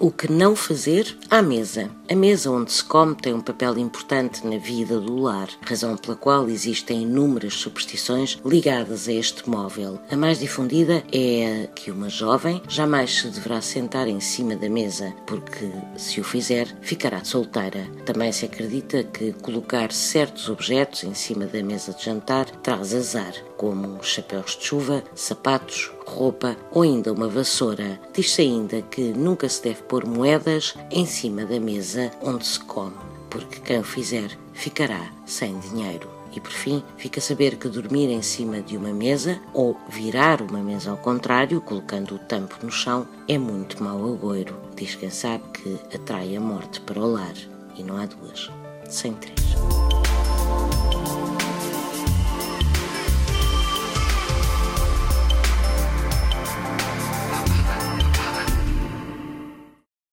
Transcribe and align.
O 0.00 0.12
que 0.12 0.30
não 0.30 0.54
fazer 0.54 1.18
à 1.28 1.42
mesa. 1.42 1.90
A 2.08 2.14
mesa 2.14 2.52
onde 2.52 2.70
se 2.70 2.84
come 2.84 3.16
tem 3.16 3.34
um 3.34 3.40
papel 3.40 3.76
importante 3.76 4.46
na 4.46 4.56
vida 4.56 5.00
do 5.00 5.16
lar, 5.16 5.48
razão 5.60 5.96
pela 5.96 6.16
qual 6.16 6.48
existem 6.48 7.02
inúmeras 7.02 7.54
superstições 7.54 8.38
ligadas 8.44 9.08
a 9.08 9.12
este 9.12 9.50
móvel. 9.50 9.98
A 10.08 10.16
mais 10.16 10.38
difundida 10.38 11.02
é 11.12 11.64
a 11.64 11.66
que 11.66 11.90
uma 11.90 12.08
jovem 12.08 12.62
jamais 12.68 13.12
se 13.12 13.28
deverá 13.28 13.60
sentar 13.60 14.06
em 14.06 14.20
cima 14.20 14.54
da 14.54 14.68
mesa, 14.68 15.12
porque 15.26 15.68
se 15.96 16.20
o 16.20 16.24
fizer, 16.24 16.68
ficará 16.80 17.24
solteira. 17.24 17.84
Também 18.06 18.30
se 18.30 18.44
acredita 18.44 19.02
que 19.02 19.32
colocar 19.32 19.90
certos 19.90 20.48
objetos 20.48 21.02
em 21.02 21.12
cima 21.12 21.46
da 21.46 21.60
mesa 21.60 21.92
de 21.92 22.04
jantar 22.04 22.48
traz 22.62 22.94
azar, 22.94 23.34
como 23.56 24.00
chapéus 24.02 24.56
de 24.56 24.64
chuva, 24.64 25.02
sapatos, 25.16 25.90
roupa 26.08 26.56
ou 26.70 26.82
ainda 26.82 27.12
uma 27.12 27.28
vassoura. 27.28 28.00
Diz-se 28.12 28.42
ainda 28.42 28.82
que 28.82 29.12
nunca 29.12 29.48
se 29.48 29.62
deve 29.62 29.82
pôr 29.82 30.06
moedas 30.06 30.74
em 30.90 31.06
cima 31.06 31.44
da 31.44 31.60
mesa 31.60 32.10
onde 32.22 32.46
se 32.46 32.60
come, 32.60 32.96
porque 33.30 33.60
quem 33.60 33.80
o 33.80 33.84
fizer 33.84 34.30
ficará 34.52 35.10
sem 35.26 35.58
dinheiro. 35.58 36.08
E 36.32 36.40
por 36.40 36.52
fim, 36.52 36.82
fica 36.96 37.20
a 37.20 37.22
saber 37.22 37.56
que 37.56 37.68
dormir 37.68 38.10
em 38.10 38.22
cima 38.22 38.60
de 38.60 38.76
uma 38.76 38.92
mesa 38.92 39.40
ou 39.54 39.76
virar 39.88 40.42
uma 40.42 40.60
mesa 40.60 40.90
ao 40.90 40.96
contrário, 40.96 41.60
colocando 41.60 42.14
o 42.14 42.18
tampo 42.18 42.54
no 42.62 42.70
chão, 42.70 43.06
é 43.26 43.38
muito 43.38 43.82
mau 43.82 44.12
agouro. 44.12 44.54
Diz 44.76 44.94
quem 44.94 45.10
sabe 45.10 45.42
que 45.52 45.78
atrai 45.94 46.36
a 46.36 46.40
morte 46.40 46.80
para 46.82 47.00
o 47.00 47.12
lar. 47.12 47.34
E 47.76 47.82
não 47.82 47.96
há 47.96 48.06
duas, 48.06 48.50
sem 48.88 49.14
três. 49.14 49.97